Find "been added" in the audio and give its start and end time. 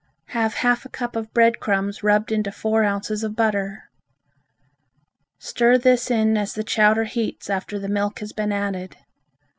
8.33-8.97